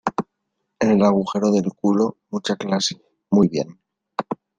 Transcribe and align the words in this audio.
en 0.79 0.89
el 0.89 1.05
agujero 1.05 1.51
del 1.51 1.71
culo. 1.79 2.17
mucha 2.31 2.55
clase, 2.55 2.99
muy 3.29 3.47
bien. 3.49 3.79